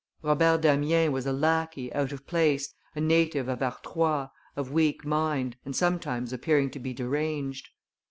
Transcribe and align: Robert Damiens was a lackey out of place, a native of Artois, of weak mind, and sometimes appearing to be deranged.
Robert 0.23 0.61
Damiens 0.61 1.13
was 1.13 1.27
a 1.27 1.31
lackey 1.31 1.93
out 1.93 2.11
of 2.11 2.25
place, 2.25 2.73
a 2.95 2.99
native 2.99 3.47
of 3.47 3.61
Artois, 3.61 4.29
of 4.55 4.71
weak 4.71 5.05
mind, 5.05 5.57
and 5.63 5.75
sometimes 5.75 6.33
appearing 6.33 6.71
to 6.71 6.79
be 6.79 6.91
deranged. 6.91 7.69